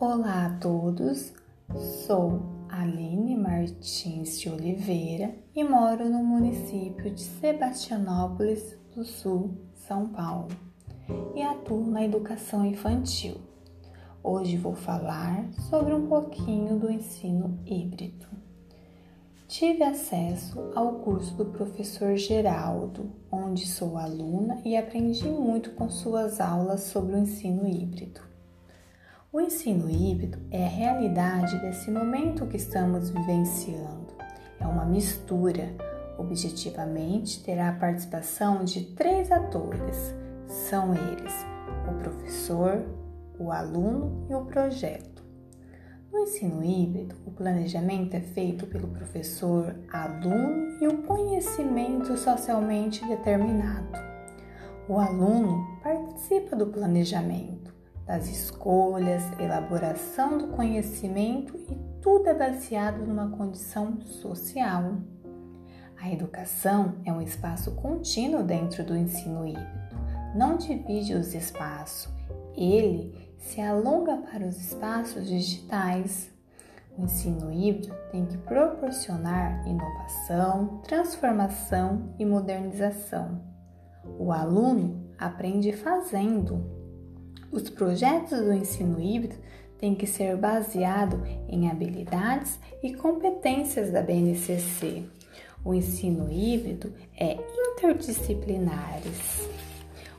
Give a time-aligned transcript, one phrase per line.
[0.00, 1.32] Olá a todos,
[2.06, 10.46] sou Aline Martins de Oliveira e moro no município de Sebastianópolis do Sul, São Paulo,
[11.34, 13.38] e atuo na educação infantil.
[14.22, 18.28] Hoje vou falar sobre um pouquinho do ensino híbrido.
[19.48, 26.40] Tive acesso ao curso do professor Geraldo, onde sou aluna e aprendi muito com suas
[26.40, 28.28] aulas sobre o ensino híbrido.
[29.30, 34.14] O ensino híbrido é a realidade desse momento que estamos vivenciando.
[34.58, 35.76] É uma mistura.
[36.16, 40.14] Objetivamente, terá a participação de três atores.
[40.46, 41.34] São eles:
[41.86, 42.82] o professor,
[43.38, 45.22] o aluno e o projeto.
[46.10, 53.92] No ensino híbrido, o planejamento é feito pelo professor, aluno e o conhecimento socialmente determinado.
[54.88, 57.67] O aluno participa do planejamento,
[58.08, 64.94] das escolhas, elaboração do conhecimento e tudo é baseado numa condição social.
[66.00, 69.68] A educação é um espaço contínuo dentro do ensino híbrido.
[70.34, 72.10] Não divide os espaços,
[72.56, 76.30] ele se alonga para os espaços digitais.
[76.96, 83.42] O ensino híbrido tem que proporcionar inovação, transformação e modernização.
[84.18, 86.77] O aluno aprende fazendo.
[87.50, 89.36] Os projetos do ensino híbrido
[89.78, 91.18] têm que ser baseados
[91.48, 95.04] em habilidades e competências da BNCC.
[95.64, 97.38] O ensino híbrido é
[97.72, 99.00] interdisciplinar.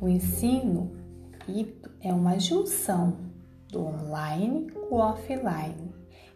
[0.00, 0.90] O ensino
[1.46, 3.16] híbrido é uma junção
[3.68, 5.94] do online com o offline.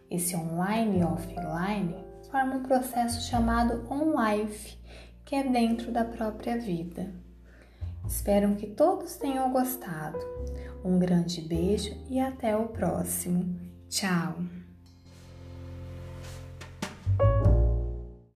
[0.09, 1.95] Esse online e offline
[2.31, 4.77] forma um processo chamado on-life,
[5.25, 7.13] que é dentro da própria vida.
[8.07, 10.17] Espero que todos tenham gostado.
[10.87, 13.59] Um grande beijo e até o próximo.
[13.89, 14.37] Tchau!